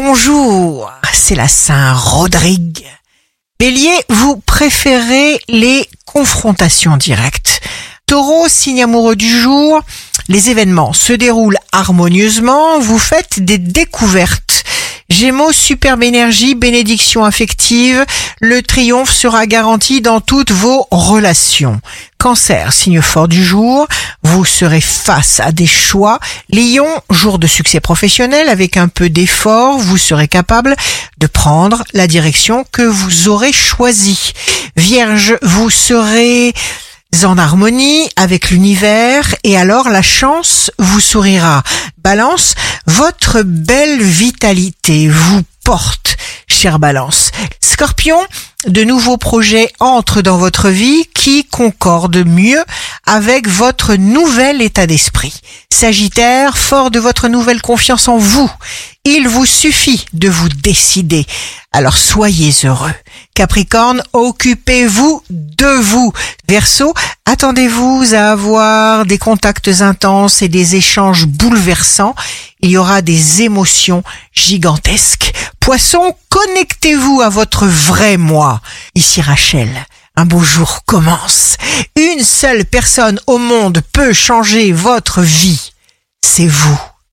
[0.00, 2.84] bonjour, c'est la Saint-Rodrigue.
[3.60, 7.60] Bélier, vous préférez les confrontations directes.
[8.06, 9.80] Taureau, signe amoureux du jour,
[10.28, 14.43] les événements se déroulent harmonieusement, vous faites des découvertes.
[15.14, 18.04] Gémeaux, superbe énergie, bénédiction affective,
[18.40, 21.80] le triomphe sera garanti dans toutes vos relations.
[22.18, 23.86] Cancer, signe fort du jour,
[24.24, 26.18] vous serez face à des choix.
[26.50, 30.74] Lion, jour de succès professionnel, avec un peu d'effort, vous serez capable
[31.18, 34.32] de prendre la direction que vous aurez choisie.
[34.76, 36.52] Vierge, vous serez
[37.22, 41.62] en harmonie avec l'univers et alors la chance vous sourira.
[41.98, 42.54] Balance,
[42.86, 46.16] votre belle vitalité vous porte,
[46.48, 47.30] chère Balance.
[47.60, 48.18] Scorpion,
[48.66, 52.62] de nouveaux projets entrent dans votre vie qui concordent mieux
[53.06, 55.40] avec votre nouvel état d'esprit.
[55.70, 58.50] Sagittaire, fort de votre nouvelle confiance en vous,
[59.04, 61.26] il vous suffit de vous décider.
[61.72, 62.94] Alors soyez heureux.
[63.34, 66.12] Capricorne, occupez-vous de vous.
[66.48, 66.94] Verseau,
[67.26, 72.14] attendez-vous à avoir des contacts intenses et des échanges bouleversants.
[72.60, 74.02] Il y aura des émotions
[74.32, 75.34] gigantesques.
[75.60, 78.62] Poisson, connectez-vous à votre vrai moi.
[78.94, 79.68] Ici Rachel.
[80.16, 81.56] Un beau jour commence.
[81.96, 85.72] Une seule personne au monde peut changer votre vie.
[86.22, 86.80] C'est vous.